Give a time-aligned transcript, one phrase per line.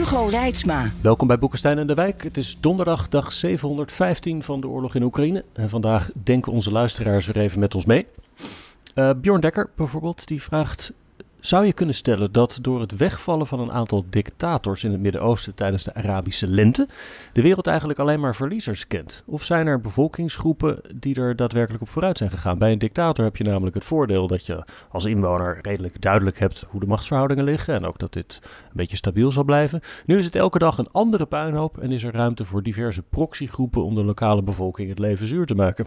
[0.00, 0.90] Hugo Reitsma.
[1.02, 2.22] Welkom bij Boekenstein en de Wijk.
[2.22, 5.44] Het is donderdag, dag 715 van de oorlog in Oekraïne.
[5.52, 8.06] En vandaag denken onze luisteraars weer even met ons mee.
[8.94, 10.92] Uh, Bjorn Dekker bijvoorbeeld, die vraagt...
[11.40, 15.54] Zou je kunnen stellen dat door het wegvallen van een aantal dictators in het Midden-Oosten
[15.54, 16.88] tijdens de Arabische lente
[17.32, 19.22] de wereld eigenlijk alleen maar verliezers kent?
[19.26, 22.58] Of zijn er bevolkingsgroepen die er daadwerkelijk op vooruit zijn gegaan?
[22.58, 26.64] Bij een dictator heb je namelijk het voordeel dat je als inwoner redelijk duidelijk hebt
[26.68, 29.80] hoe de machtsverhoudingen liggen en ook dat dit een beetje stabiel zal blijven.
[30.06, 33.84] Nu is het elke dag een andere puinhoop en is er ruimte voor diverse proxygroepen
[33.84, 35.86] om de lokale bevolking het leven zuur te maken.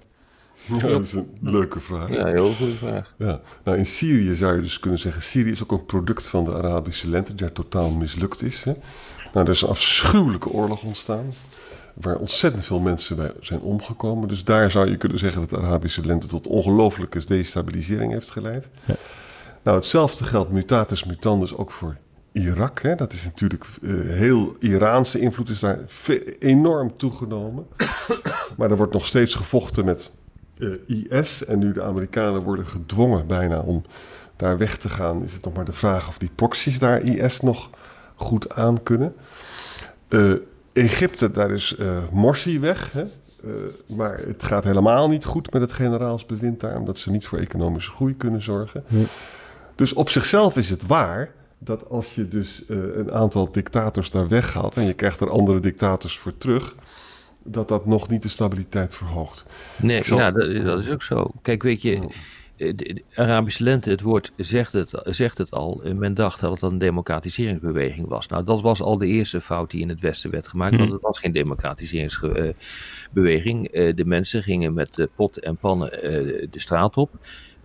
[0.66, 2.10] Ja, dat is een leuke vraag.
[2.10, 3.14] Ja, heel goede vraag.
[3.18, 3.42] Ja.
[3.64, 5.22] Nou, in Syrië zou je dus kunnen zeggen...
[5.22, 7.32] Syrië is ook een product van de Arabische lente...
[7.32, 8.64] die daar totaal mislukt is.
[8.64, 8.74] Hè?
[9.34, 11.34] Nou, er is een afschuwelijke oorlog ontstaan...
[11.94, 14.28] waar ontzettend veel mensen bij zijn omgekomen.
[14.28, 16.28] Dus daar zou je kunnen zeggen dat de Arabische lente...
[16.28, 18.70] tot ongelooflijke destabilisering heeft geleid.
[18.86, 18.96] Ja.
[19.64, 21.98] Nou, hetzelfde geldt mutatis mutandis ook voor
[22.32, 22.82] Irak.
[22.82, 22.96] Hè?
[22.96, 25.80] Dat is natuurlijk uh, heel Iraanse invloed is daar
[26.40, 27.66] enorm toegenomen.
[28.58, 30.12] maar er wordt nog steeds gevochten met
[30.88, 31.46] IS.
[31.46, 33.82] En nu de Amerikanen worden gedwongen bijna om
[34.36, 37.40] daar weg te gaan, is het nog maar de vraag of die proxies daar IS
[37.40, 37.70] nog
[38.16, 39.16] goed aan kunnen.
[40.10, 40.34] Uh,
[40.74, 42.92] Egypte, daar is uh, Morsi weg.
[42.92, 43.04] Hè?
[43.96, 47.92] maar het gaat helemaal niet goed met het generaalsbewind daar, omdat ze niet voor economische
[47.92, 48.84] groei kunnen zorgen.
[49.76, 54.76] Dus op zichzelf is het waar dat als je dus een aantal dictators daar weghaalt
[54.76, 56.76] en je krijgt er andere dictators voor terug,
[57.44, 59.46] dat dat nog niet de stabiliteit verhoogt.
[59.82, 61.32] Nee, ja, dat, dat, is ook zo.
[61.42, 62.10] Kijk, weet je,
[62.58, 65.84] eh, de Arabische lente, het woord zegt het, zegt het al.
[65.84, 68.28] Eh, men dacht dat het een democratiseringsbeweging was.
[68.28, 70.94] Nou, dat was al de eerste fout die in het Westen werd gemaakt, want hm.
[70.94, 73.68] het was geen democratiseringsbeweging.
[73.68, 75.90] Eh, de mensen gingen met pot en pannen
[76.50, 77.10] de straat op.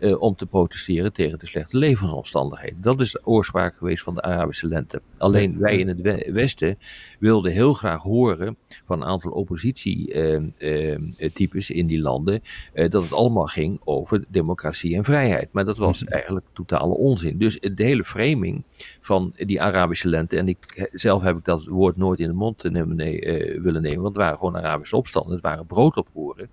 [0.01, 2.83] Uh, om te protesteren tegen de slechte levensomstandigheden.
[2.83, 5.03] Dat is de oorspraak geweest van de Arabische lente.
[5.17, 6.79] Alleen wij in het Westen
[7.19, 8.57] wilden heel graag horen
[8.87, 12.43] van een aantal oppositietypes uh, uh, in die landen
[12.75, 15.49] dat het allemaal ging over democratie en vrijheid.
[15.53, 16.13] Maar dat was mhm.
[16.13, 17.39] eigenlijk totale onzin.
[17.39, 18.63] Dus de hele framing
[19.01, 22.63] van die Arabische lente, en ik, zelf heb ik dat woord nooit in de mond
[22.63, 23.21] nemen, nee,
[23.61, 26.51] willen nemen, want het waren gewoon Arabische opstanden, het waren broodoproeren.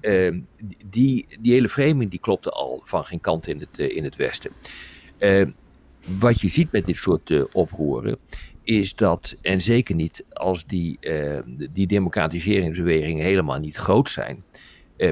[0.00, 0.40] Ehm,
[0.86, 4.50] die, die hele framing die klopte al van geen kant in het, in het Westen.
[6.18, 8.18] wat je ziet met dit soort oproeren,
[8.62, 10.98] is dat, en zeker niet als die,
[11.70, 14.44] die democratiseringsbewegingen helemaal niet groot zijn,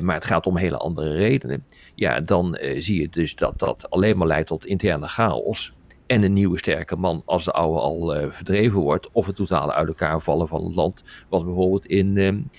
[0.02, 1.64] maar het gaat om hele andere redenen,
[1.94, 5.72] ja, dan zie je dus dat dat alleen maar leidt tot interne chaos.
[6.06, 9.88] En een nieuwe sterke man als de oude al verdreven wordt, of het totale uit
[9.88, 12.50] elkaar vallen van het land, wat bijvoorbeeld in,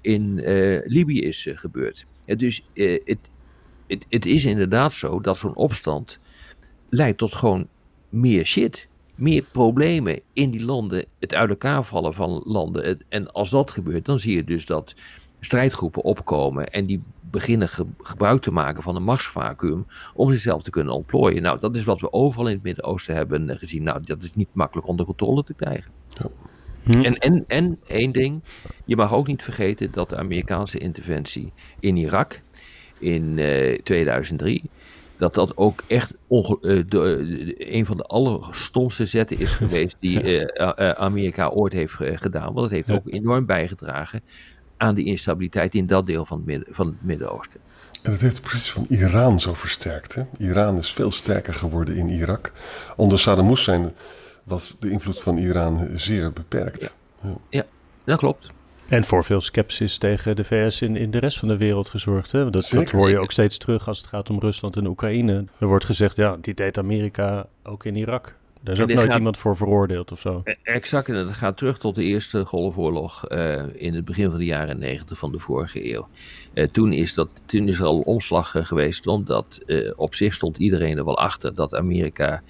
[0.00, 0.40] in
[0.84, 2.06] Libië is gebeurd.
[2.24, 3.18] dus het,
[3.90, 6.18] het, het is inderdaad zo dat zo'n opstand
[6.88, 7.66] leidt tot gewoon
[8.08, 8.88] meer shit
[9.20, 13.00] meer problemen in die landen, het uit elkaar vallen van landen.
[13.08, 14.94] En als dat gebeurt, dan zie je dus dat
[15.40, 17.68] strijdgroepen opkomen en die beginnen
[17.98, 21.42] gebruik te maken van een machtsvacuum om zichzelf te kunnen ontplooien.
[21.42, 23.82] Nou, dat is wat we overal in het Midden-Oosten hebben gezien.
[23.82, 25.90] Nou, dat is niet makkelijk onder controle te krijgen.
[26.08, 26.26] Ja.
[26.82, 27.04] Hm.
[27.04, 28.42] En, en, en één ding,
[28.84, 32.40] je mag ook niet vergeten dat de Amerikaanse interventie in Irak
[33.00, 34.62] in uh, eh, 2003
[35.18, 40.60] dat dat ook echt uh, de, een van de allerstomste zetten is geweest die
[40.96, 42.52] Amerika ooit heeft gedaan.
[42.52, 44.22] Want het heeft ook enorm bijgedragen
[44.76, 47.60] aan die instabiliteit in dat deel van het, midden, van het Midden-Oosten.
[48.02, 50.14] En dat heeft de positie van Iran zo versterkt.
[50.14, 50.22] Hè?
[50.38, 52.52] Iran is veel sterker geworden in Irak.
[52.96, 53.92] Onder Saddam Hussein
[54.44, 56.94] was de invloed van Iran zeer beperkt.
[57.22, 57.66] ja, ja
[58.04, 58.50] dat klopt.
[58.90, 62.32] En voor veel sceptisch tegen de VS in, in de rest van de wereld gezorgd.
[62.32, 62.50] Hè?
[62.50, 65.44] Dat, dat hoor je ook steeds terug als het gaat om Rusland en Oekraïne.
[65.58, 68.34] Er wordt gezegd, ja, die deed Amerika ook in Irak.
[68.62, 70.40] Daar is ook nooit iemand voor veroordeeld of zo.
[70.44, 74.38] E- exact, en dat gaat terug tot de Eerste Golfoorlog uh, in het begin van
[74.38, 76.08] de jaren negentig van de vorige eeuw.
[76.54, 79.58] Uh, toen, is dat, toen is er al omslag geweest, omdat
[79.96, 82.42] op zich stond iedereen er wel achter dat Amerika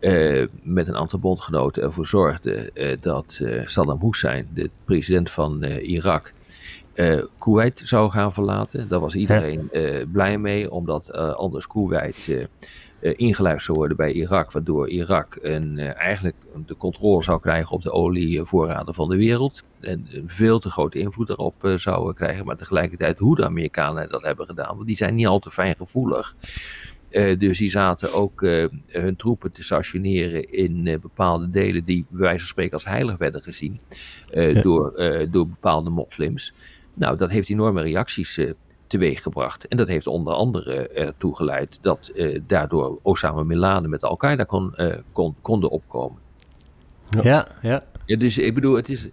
[0.00, 5.64] uh, met een aantal bondgenoten ervoor zorgde uh, dat uh, Saddam Hussein, de president van
[5.64, 6.32] Irak,
[7.38, 8.88] Kuwait zou gaan verlaten.
[8.88, 9.70] Daar was iedereen
[10.12, 12.48] blij mee, omdat anders Kuwait
[13.00, 16.36] ingelijfd zou worden bij Irak, waardoor Irak een, eigenlijk
[16.66, 19.62] de controle zou krijgen op de olievoorraden van de wereld.
[19.80, 22.46] En een veel te grote invloed daarop zou krijgen.
[22.46, 26.34] Maar tegelijkertijd hoe de Amerikanen dat hebben gedaan, want die zijn niet al te fijngevoelig.
[27.38, 28.40] Dus die zaten ook
[28.86, 33.42] hun troepen te stationeren in bepaalde delen die bij wijze van spreken als heilig werden
[33.42, 33.80] gezien
[34.26, 34.62] ja.
[34.62, 34.92] door,
[35.30, 36.52] door bepaalde moslims.
[36.94, 38.38] Nou, dat heeft enorme reacties
[38.88, 39.68] teweeggebracht.
[39.68, 44.44] En dat heeft onder andere ertoe geleid dat uh, daardoor Osama Bin Laden met Al-Qaeda
[44.44, 46.18] kon, uh, kon, konden opkomen.
[47.10, 47.20] Ja.
[47.22, 47.82] ja, ja.
[48.06, 48.16] ja.
[48.16, 49.08] Dus ik bedoel, het is,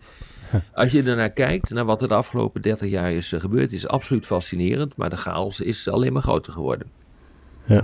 [0.74, 4.26] als je ernaar kijkt, naar wat er de afgelopen 30 jaar is gebeurd, is absoluut
[4.26, 6.88] fascinerend, maar de chaos is alleen maar groter geworden.
[7.66, 7.84] Ja.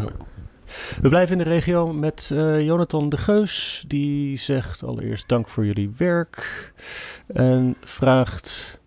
[1.02, 3.84] We blijven in de regio met uh, Jonathan de Geus.
[3.88, 6.72] Die zegt allereerst dank voor jullie werk.
[7.28, 8.80] En vraagt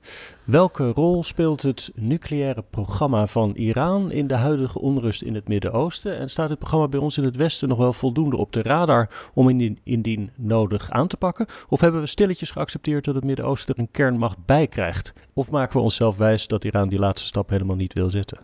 [0.44, 6.18] Welke rol speelt het nucleaire programma van Iran in de huidige onrust in het Midden-Oosten?
[6.18, 9.30] En staat het programma bij ons in het Westen nog wel voldoende op de radar
[9.34, 11.46] om indien, indien nodig aan te pakken?
[11.68, 15.12] Of hebben we stilletjes geaccepteerd dat het Midden-Oosten er een kernmacht bij krijgt?
[15.32, 18.38] Of maken we onszelf wijs dat Iran die laatste stap helemaal niet wil zetten?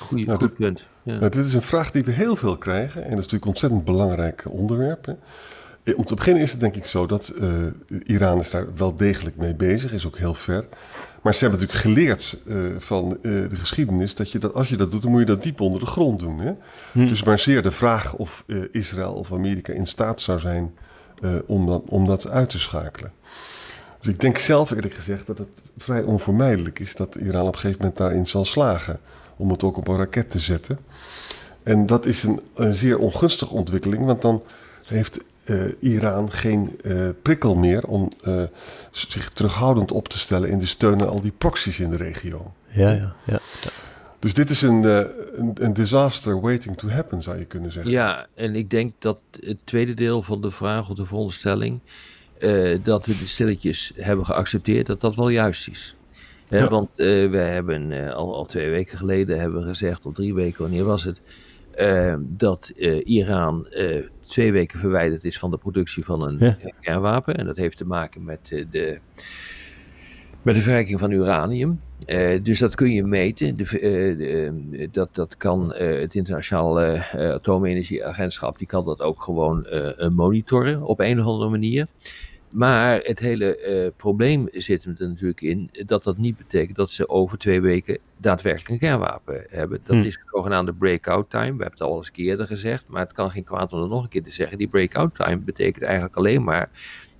[0.00, 0.82] Goeie, nou, goed dit, punt.
[1.02, 1.18] Ja.
[1.18, 3.48] Nou, dit is een vraag die we heel veel krijgen en dat is natuurlijk een
[3.48, 5.06] ontzettend belangrijk onderwerp.
[5.06, 5.14] Hè.
[5.96, 7.48] Om te beginnen is het denk ik zo dat uh,
[8.04, 10.64] Iran is daar wel degelijk mee bezig, is ook heel ver.
[11.22, 14.76] Maar ze hebben natuurlijk geleerd uh, van uh, de geschiedenis dat, je dat als je
[14.76, 16.38] dat doet, dan moet je dat diep onder de grond doen.
[16.38, 16.52] Hè?
[16.92, 17.06] Hm.
[17.06, 20.74] Dus maar zeer de vraag of Israël of Amerika in staat zou zijn
[21.46, 23.12] om, dat, om dat uit te schakelen.
[24.00, 25.48] Dus ik denk zelf eerlijk gezegd dat het
[25.78, 29.00] vrij onvermijdelijk is dat Iran op een gegeven moment daarin zal slagen.
[29.36, 30.78] Om het ook op een raket te zetten.
[31.62, 34.42] En dat is een, een zeer ongunstige ontwikkeling, want dan
[34.84, 38.42] heeft uh, Iran geen uh, prikkel meer om uh,
[38.90, 42.52] zich terughoudend op te stellen in de steun aan al die proxies in de regio.
[42.68, 43.38] Ja, ja, ja.
[44.18, 47.92] Dus dit is een, een, een, disaster waiting to happen, zou je kunnen zeggen.
[47.92, 51.80] Ja, en ik denk dat het tweede deel van de vraag of de veronderstelling,
[52.82, 55.96] dat we de stilletjes hebben geaccepteerd, dat dat wel juist is.
[56.48, 56.68] Ja.
[56.68, 61.04] Want we hebben al, al twee weken geleden hebben gezegd, of drie weken, wanneer was
[61.04, 61.22] het,
[62.18, 62.68] dat
[63.04, 63.66] Iran
[64.26, 66.56] twee weken verwijderd is van de productie van een ja.
[66.80, 67.34] kernwapen.
[67.34, 68.98] En dat heeft te maken met uh, de,
[70.42, 71.80] met de verrijking van uranium.
[72.06, 73.56] Uh, dus dat kun je meten.
[73.56, 79.66] De, uh, de, dat, dat kan het internationale atoomenergieagentschap, die kan dat ook gewoon
[80.12, 81.86] monitoren op een of andere manier.
[82.50, 87.08] Maar het hele uh, probleem zit er natuurlijk in dat dat niet betekent dat ze
[87.08, 89.80] over twee weken daadwerkelijk een kernwapen hebben.
[89.84, 90.02] Dat hm.
[90.02, 91.56] is de zogenaamde breakout time.
[91.56, 94.02] We hebben het al eens eerder gezegd, maar het kan geen kwaad om het nog
[94.02, 94.58] een keer te zeggen.
[94.58, 96.70] Die breakout time betekent eigenlijk alleen maar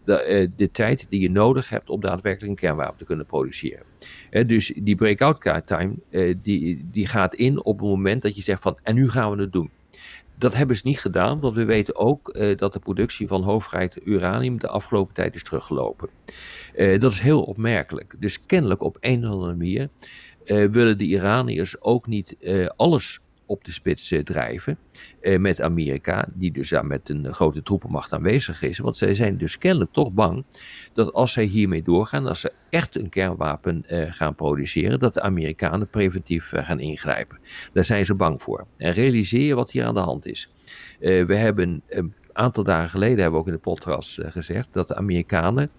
[0.05, 3.85] de, uh, de tijd die je nodig hebt om daadwerkelijk een kernwapen te kunnen produceren.
[4.31, 5.95] Uh, dus die breakout time
[6.43, 9.43] die, die gaat in op het moment dat je zegt van en nu gaan we
[9.43, 9.71] het doen.
[10.41, 14.01] Dat hebben ze niet gedaan, want we weten ook uh, dat de productie van hoofdgereid
[14.05, 16.09] uranium de afgelopen tijd is teruggelopen.
[16.77, 18.15] Uh, dat is heel opmerkelijk.
[18.19, 19.89] Dus kennelijk op een of andere manier
[20.45, 22.37] uh, willen de Iraniërs ook niet
[22.77, 23.20] alles
[23.51, 24.79] op de spits drijven
[25.39, 28.79] met Amerika, die dus daar met een grote troepenmacht aanwezig is.
[28.79, 30.45] Want zij zijn dus kennelijk toch bang
[30.93, 35.89] dat als zij hiermee doorgaan, als ze echt een kernwapen gaan produceren, dat de Amerikanen
[35.89, 37.39] preventief gaan ingrijpen.
[37.73, 38.67] Daar zijn ze bang voor.
[38.77, 40.51] En realiseer je wat hier aan de hand is.
[40.99, 44.97] We hebben een aantal dagen geleden, hebben we ook in de podcast gezegd, dat de
[44.97, 45.71] Amerikanen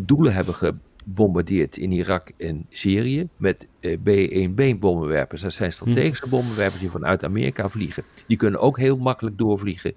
[0.00, 5.42] doelen hebben gebombardeerd in Irak en Syrië met B-1B bommenwerpers.
[5.42, 6.30] Dat zijn strategische hm.
[6.30, 8.04] bommenwerpers die vanuit Amerika vliegen.
[8.26, 9.94] Die kunnen ook heel makkelijk doorvliegen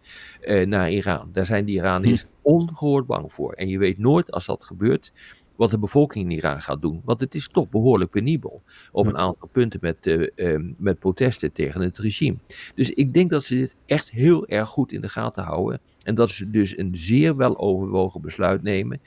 [0.65, 1.29] naar Iran.
[1.31, 3.53] Daar zijn die Iraniërs hm ongehoord bang voor.
[3.53, 5.11] En je weet nooit als dat gebeurt
[5.55, 7.01] wat de bevolking in Iran gaat doen.
[7.05, 8.61] Want het is toch behoorlijk penibel
[8.91, 12.37] op een aantal punten met, uh, met protesten tegen het regime.
[12.75, 15.79] Dus ik denk dat ze dit echt heel erg goed in de gaten houden.
[16.03, 19.01] En dat ze dus een zeer wel overwogen besluit nemen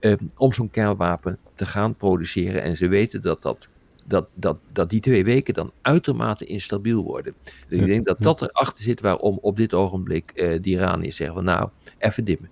[0.00, 2.62] uh, om zo'n kernwapen te gaan produceren.
[2.62, 3.68] En ze weten dat dat
[4.10, 7.34] dat, dat, dat die twee weken dan uitermate instabiel worden.
[7.68, 11.36] Dus ik denk dat dat erachter zit waarom op dit ogenblik uh, de Iraniërs zeggen
[11.36, 12.48] van nou, even dimmen.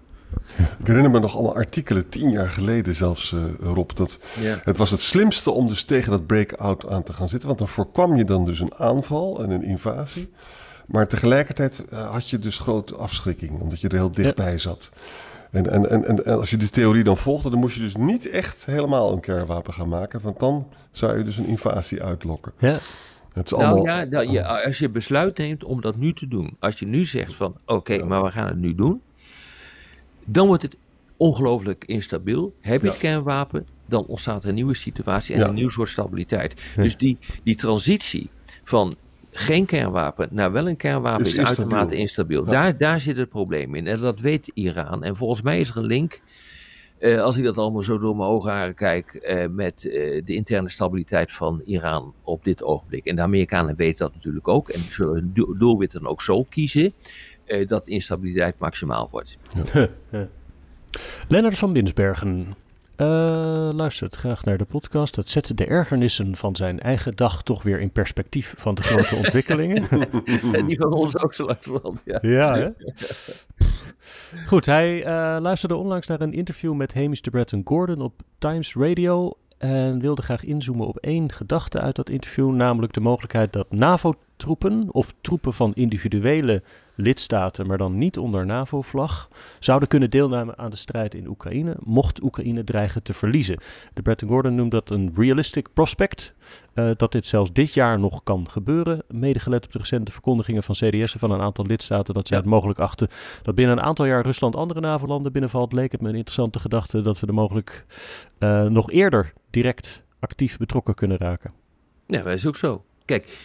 [0.78, 3.90] Ik herinner me nog allemaal artikelen, tien jaar geleden zelfs, uh, Rob.
[3.94, 4.20] Dat
[4.62, 7.46] Het was het slimste om dus tegen dat breakout aan te gaan zitten.
[7.46, 10.30] Want dan voorkwam je dan dus een aanval en een invasie.
[10.86, 14.92] Maar tegelijkertijd uh, had je dus grote afschrikking, omdat je er heel dichtbij zat.
[15.50, 18.30] En, en, en, en, als je die theorie dan volgde, dan moest je dus niet
[18.30, 20.20] echt helemaal een kernwapen gaan maken.
[20.20, 22.52] Want dan zou je dus een invasie uitlokken.
[22.58, 22.78] Ja.
[23.32, 23.84] Het is nou allemaal...
[23.84, 26.56] ja, dat je, als je besluit neemt om dat nu te doen.
[26.58, 28.04] Als je nu zegt van oké, ja.
[28.04, 29.02] maar we gaan het nu doen
[30.30, 30.76] dan wordt het
[31.16, 32.54] ongelooflijk instabiel.
[32.60, 32.94] Heb je ja.
[32.98, 35.48] kernwapen, dan ontstaat er een nieuwe situatie en ja.
[35.48, 36.62] een nieuw soort stabiliteit.
[36.76, 38.30] Dus die, die transitie
[38.64, 38.94] van
[39.38, 41.64] geen kernwapen, nou wel een kernwapen, is, Is is instabiel.
[41.72, 42.44] uitermate instabiel.
[42.44, 42.50] Ja.
[42.50, 43.86] Daar, daar zit het probleem in.
[43.86, 45.04] En dat weet Iran.
[45.04, 46.20] En volgens mij is er een link,
[46.98, 50.68] eh, als ik dat allemaal zo door mijn ogen kijk, eh, met eh, de interne
[50.68, 53.04] stabiliteit van Iran op dit ogenblik.
[53.06, 54.68] En de Amerikanen weten dat natuurlijk ook.
[54.68, 56.92] En die zullen hun do- doelwit dan ook zo kiezen.
[57.44, 59.38] eh, dat de instabiliteit maximaal wordt.
[61.28, 62.54] Lennart van Binsbergen
[62.98, 65.14] eh, luistert graag naar de podcast.
[65.14, 69.14] Dat zet de ergernissen van zijn eigen dag toch weer in perspectief van de grote
[69.24, 69.88] ontwikkelingen.
[70.52, 72.02] En die van ons ook zo langzamerhand.
[72.04, 72.18] Ja.
[72.20, 72.68] Ja, hè?
[74.46, 78.74] Goed, hij eh, luisterde onlangs naar een interview met Hamish de Bretton Gordon op Times
[78.74, 83.66] Radio en wilde graag inzoomen op één gedachte uit dat interview, namelijk de mogelijkheid dat
[84.38, 86.62] NAVO-troepen of troepen van individuele
[86.94, 89.28] lidstaten, maar dan niet onder NAVO-vlag,
[89.60, 93.58] zouden kunnen deelnemen aan de strijd in Oekraïne, mocht Oekraïne dreigen te verliezen.
[93.94, 96.34] De Bretton Gordon noemt dat een realistic prospect,
[96.74, 100.62] eh, dat dit zelfs dit jaar nog kan gebeuren, mede gelet op de recente verkondigingen
[100.62, 102.42] van CDS'en van een aantal lidstaten dat zij Ja.
[102.42, 103.08] het mogelijk achten
[103.42, 107.00] dat binnen een aantal jaar Rusland andere NAVO-landen binnenvalt, leek het me een interessante gedachte
[107.00, 107.86] dat we er mogelijk
[108.38, 111.52] eh, nog eerder direct actief betrokken kunnen raken.
[112.06, 112.84] Ja, dat is ook zo.
[113.04, 113.38] Kijk,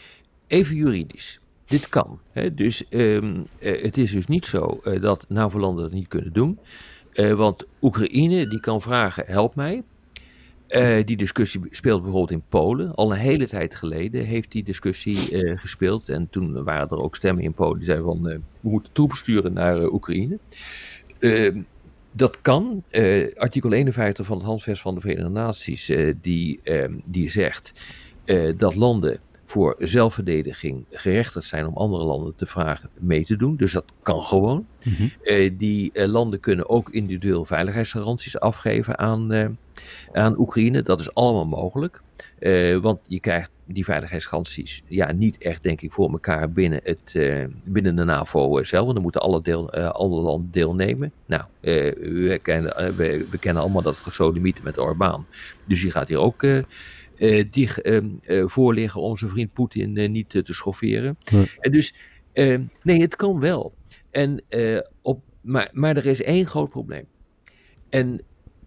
[0.47, 1.39] even juridisch.
[1.65, 2.19] Dit kan.
[2.31, 2.53] Hè?
[2.53, 6.59] Dus ehm, eh, het is dus niet zo eh, dat NAVO-landen dat niet kunnen doen.
[7.13, 9.83] Eh, want Oekraïne die kan vragen, help mij.
[11.05, 12.95] Die discussie speelt bijvoorbeeld in Polen.
[12.95, 15.17] Al een hele tijd geleden heeft die discussie
[15.57, 16.09] gespeeld.
[16.09, 18.21] En toen waren er ook stemmen in Polen die zeiden van...
[18.21, 20.37] we moeten troepen sturen naar Oekraïne.
[21.19, 21.61] Ehm,
[22.11, 22.83] dat kan.
[23.35, 25.91] Artikel 51 van het Handvest van de Verenigde Naties...
[26.21, 27.73] die, ehm, die zegt
[28.57, 29.19] dat landen
[29.53, 33.55] voor zelfverdediging gerechtigd zijn om andere landen te vragen mee te doen.
[33.55, 34.65] Dus dat kan gewoon.
[35.23, 39.47] Eh, die eh, landen kunnen ook individueel veiligheidsgaranties afgeven aan, eh,
[40.11, 40.81] aan Oekraïne.
[40.81, 42.01] Dat is allemaal mogelijk.
[42.81, 47.13] Want je krijgt die veiligheidsgaranties ja, niet echt, denk ik, voor elkaar binnen, het,
[47.63, 48.83] binnen de NAVO zelf.
[48.83, 51.11] Want dan moeten alle, deel, alle landen deelnemen.
[51.25, 55.25] Nou, we, kennen, we, we kennen allemaal dat gesodemieten met Orbán.
[55.65, 56.43] Dus die gaat hier ook
[57.23, 61.17] eh, dicht eh, eh, voor liggen om zijn vriend Poetin niet te schofferen.
[61.31, 61.51] Nee.
[61.59, 61.93] En dus,
[62.81, 63.73] nee, het kan wel.
[64.11, 64.43] En,
[65.01, 67.05] op, maar, maar er is één groot probleem.
[67.89, 68.21] En,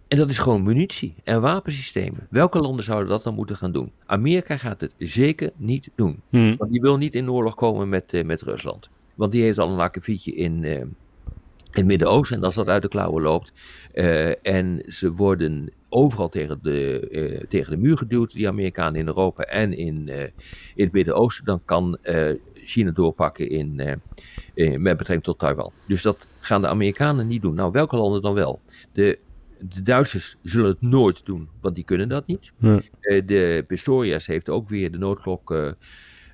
[0.07, 2.27] en dat is gewoon munitie en wapensystemen.
[2.29, 3.91] Welke landen zouden dat dan moeten gaan doen?
[4.05, 6.21] Amerika gaat het zeker niet doen.
[6.29, 6.55] Hm.
[6.57, 8.89] Want die wil niet in oorlog komen met, met Rusland.
[9.15, 10.95] Want die heeft al een akkefietje in, in
[11.71, 12.37] het Midden-Oosten.
[12.37, 13.53] En als dat uit de klauwen loopt.
[14.41, 19.43] en ze worden overal tegen de, eh, tegen de muur geduwd, die Amerikanen in Europa
[19.43, 20.21] en in, eh,
[20.75, 21.45] in het Midden-Oosten.
[21.45, 23.75] Dan kan eh, China doorpakken in,
[24.55, 25.71] met betrekking tot Taiwan.
[25.87, 27.55] Dus dat gaan de Amerikanen niet doen.
[27.55, 28.61] Nou, welke landen dan wel?
[28.91, 29.19] De,
[29.59, 32.51] de Duitsers zullen het nooit doen, want die kunnen dat niet.
[32.57, 32.81] Ja.
[33.25, 35.75] De Pistorius heeft ook weer de noodklok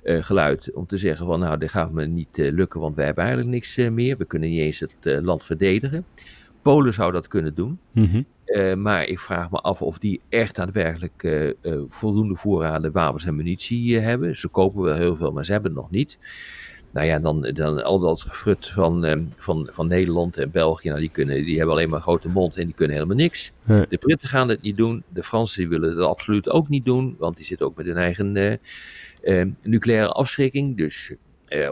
[0.02, 3.54] geluid om te zeggen van nou, dit gaat me niet lukken, want we hebben eigenlijk
[3.54, 4.16] niks meer.
[4.16, 6.04] We kunnen niet eens het land verdedigen.
[6.62, 7.78] Polen zou dat kunnen doen.
[7.92, 8.22] Mhm.
[8.54, 11.54] Eh, maar ik vraag me af of die echt daadwerkelijk eh, eh,
[11.88, 14.36] voldoende voorraden wapens en munitie hebben.
[14.36, 16.18] Ze kopen wel heel veel, maar ze hebben het nog niet.
[16.90, 21.08] Nou ja, dan, dan al dat gefrut van, van, van Nederland en België, nou, die,
[21.08, 23.52] kunnen, die hebben alleen maar een grote mond en die kunnen helemaal niks.
[23.62, 23.86] Nee.
[23.88, 25.02] De Britten gaan het niet doen.
[25.08, 27.96] De Fransen die willen het absoluut ook niet doen, want die zitten ook met hun
[27.96, 28.58] eigen
[29.62, 30.76] nucleaire afschrikking.
[30.76, 31.12] Dus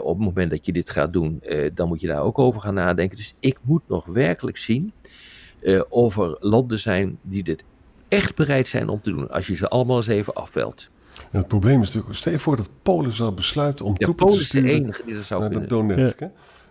[0.01, 1.41] op het moment dat je dit gaat doen,
[1.73, 3.17] dan moet je daar ook over gaan nadenken.
[3.17, 4.93] Dus ik moet nog werkelijk zien
[5.63, 7.63] eh, of er landen zijn die dit
[8.07, 9.29] echt bereid zijn om te doen.
[9.29, 10.87] Als je ze allemaal eens even afbelt.
[11.31, 14.25] En het probleem is natuurlijk, stel je voor dat Polen zou besluiten om Ja, troepen
[14.25, 15.69] Polen te is de sturen enige die dat zou naar kunnen.
[15.69, 16.19] Donetsk.
[16.19, 16.27] hè?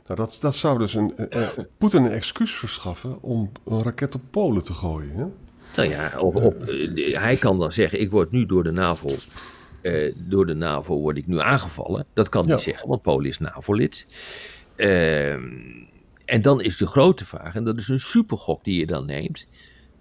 [0.07, 4.15] Nou, dat, dat zou dus een, eh, eh, Poetin een excuus verschaffen om een raket
[4.15, 5.11] op Polen te gooien.
[5.17, 5.25] Hè?
[5.77, 6.55] Nou ja, op, op,
[7.13, 9.09] hij kan dan zeggen, ik word nu door de NAVO,
[9.81, 12.07] eh, door de NAVO word ik nu aangevallen.
[12.15, 12.61] Dat kan hij Ja.
[12.61, 14.07] zeggen, want Polen is NAVO-lid.
[14.77, 15.43] Ehm,
[16.33, 19.49] en dan is de grote vraag, en dat is een supergok die je dan neemt.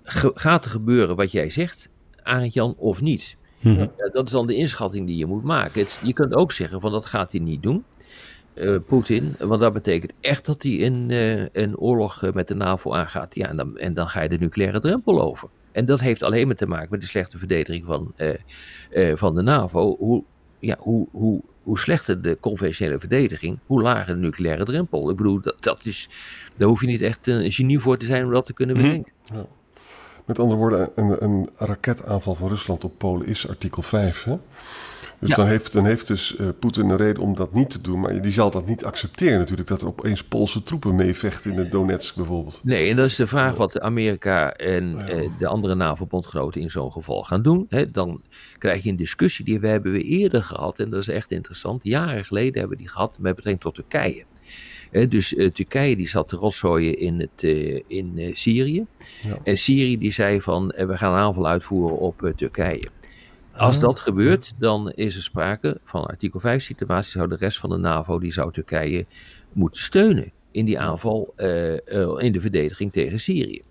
[0.04, 1.90] Ge- gaat er gebeuren wat jij zegt,
[2.24, 3.36] Arend Jan, of niet?
[3.60, 3.80] Mhm.
[3.80, 5.82] Ja, dat is dan de inschatting die je moet maken.
[5.82, 7.84] Het- je kunt ook zeggen van dat gaat hij niet doen.
[8.54, 12.56] eh, Poetin, want dat betekent echt dat hij een, eh, een oorlog eh, met de
[12.56, 13.36] NAVO aangaat.
[13.36, 15.50] Ja, en dan, en dan ga je de nucleaire drempel over.
[15.72, 18.14] En dat heeft alleen maar te maken met de slechte verdediging van,
[19.18, 19.96] van de NAVO.
[19.98, 20.24] Hoe,
[20.60, 25.10] ja, hoe, hoe, hoe slechter de conventionele verdediging, hoe lager de nucleaire drempel.
[25.10, 26.10] Ik bedoel, dat, dat is,
[26.56, 28.86] daar hoef je niet echt een genie voor te zijn om dat te kunnen Mhm.
[28.86, 29.12] bedenken.
[30.26, 34.24] Met andere woorden, een, een raketaanval van Rusland op Polen is artikel 5.
[34.24, 34.38] Hè?
[35.22, 35.36] Dus Ja.
[35.36, 38.00] dan, heeft, dan heeft dus eh, Poetin een reden om dat niet te doen.
[38.00, 39.68] Maar die zal dat niet accepteren natuurlijk.
[39.68, 42.62] Dat er opeens Poolse troepen meevechten in de Donetsk bijvoorbeeld.
[42.64, 46.92] Nee, en dat is de vraag wat Amerika en eh, de andere NAVO-bondgenoten in zo'n
[46.92, 47.66] geval gaan doen.
[47.70, 48.22] Hè, dan
[48.58, 50.80] krijg je een discussie die we hebben we eerder gehad.
[50.80, 51.84] En dat is echt interessant.
[51.84, 54.24] Jaren geleden hebben we die gehad met betrekking tot Turkije.
[55.10, 57.44] Dus eh, Turkije die zat te rotzooien in, het,
[57.88, 58.86] in Syrië.
[59.22, 59.38] Ja.
[59.44, 62.90] En Syrië die zei van we gaan een aanval uitvoeren op Turkije.
[63.62, 67.12] Als dat gebeurt, dan is er sprake van artikel 5 situatie.
[67.12, 69.06] Zou de rest van de NAVO, die zou Turkije
[69.54, 73.62] moeten steunen in die aanval, eh, eh, in de verdediging tegen Syrië.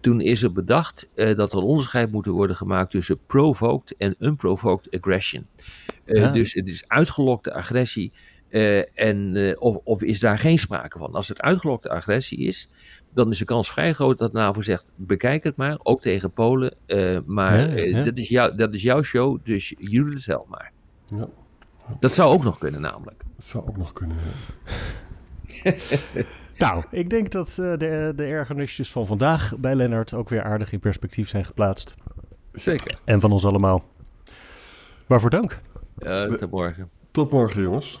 [0.00, 4.14] Toen is er bedacht eh, dat er een onderscheid moet worden gemaakt tussen provoked en
[4.18, 5.46] unprovoked aggression.
[6.32, 8.12] Dus het is uitgelokte agressie
[8.94, 11.12] en, of, of is daar geen sprake van.
[11.12, 12.68] Als het uitgelokte agressie is,
[13.16, 16.30] dan is de kans vrij groot dat de NAVO zegt: bekijk het maar, ook tegen
[16.30, 16.74] Polen.
[16.86, 18.02] eh, maar Ja, eh, ja.
[18.04, 20.72] Dat, is jou, dat is jouw show, dus jullie doet het zelf maar.
[21.04, 21.28] Ja,
[22.00, 23.22] Dat zou ook nog kunnen, namelijk.
[23.36, 24.16] dat zou ook nog kunnen.
[25.44, 25.74] ja.
[26.58, 30.72] Nou, ik denk dat eh, de, de ergernisjes van vandaag bij Lennart ook weer aardig
[30.72, 31.94] in perspectief zijn geplaatst.
[32.52, 32.98] Zeker.
[33.04, 33.84] En van ons allemaal.
[35.06, 35.58] Waarvoor dank.
[35.98, 36.90] Uh, tot morgen.
[37.10, 38.00] Tot morgen jongens.